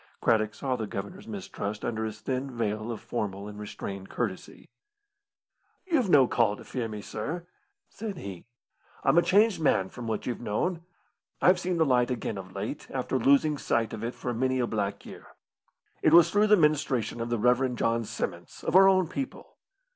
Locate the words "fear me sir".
6.63-7.45